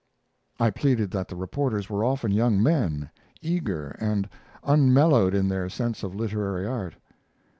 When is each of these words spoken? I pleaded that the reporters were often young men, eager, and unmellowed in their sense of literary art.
I 0.59 0.71
pleaded 0.71 1.11
that 1.11 1.27
the 1.27 1.35
reporters 1.35 1.87
were 1.87 2.03
often 2.03 2.31
young 2.31 2.59
men, 2.59 3.11
eager, 3.39 3.89
and 3.99 4.27
unmellowed 4.63 5.35
in 5.35 5.47
their 5.47 5.69
sense 5.69 6.01
of 6.01 6.15
literary 6.15 6.65
art. 6.65 6.95